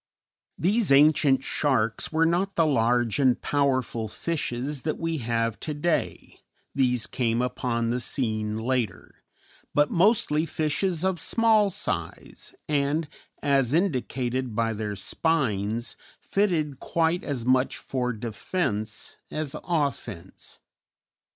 These 0.57 0.91
ancient 0.91 1.43
sharks 1.43 2.11
were 2.11 2.25
not 2.25 2.55
the 2.55 2.65
large 2.65 3.19
and 3.19 3.39
powerful 3.39 4.07
fishes 4.07 4.81
that 4.81 4.97
we 4.97 5.19
have 5.19 5.59
to 5.59 5.75
day 5.75 6.39
these 6.73 7.05
came 7.05 7.39
upon 7.39 7.91
the 7.91 7.99
scene 7.99 8.57
later 8.57 9.13
but 9.75 9.91
mostly 9.91 10.47
fishes 10.47 11.05
of 11.05 11.19
small 11.19 11.69
size, 11.69 12.55
and, 12.67 13.07
as 13.43 13.75
indicated 13.75 14.55
by 14.55 14.73
their 14.73 14.95
spines, 14.95 15.95
fitted 16.19 16.79
quite 16.79 17.23
as 17.23 17.45
much 17.45 17.77
for 17.77 18.11
defence 18.11 19.17
as 19.29 19.55
offence. 19.63 20.61